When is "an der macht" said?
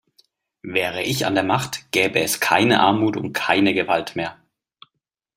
1.27-1.91